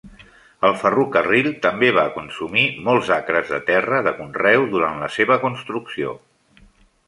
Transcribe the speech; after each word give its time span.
El 0.69 0.71
ferrocarril 0.83 1.49
també 1.65 1.91
va 1.97 2.05
consumir 2.15 2.65
molts 2.89 3.13
acres 3.19 3.53
de 3.53 3.61
terra 3.69 4.01
de 4.11 4.17
conreu 4.23 4.69
durant 4.75 5.01
la 5.07 5.15
seva 5.21 5.41
construcció. 5.49 6.19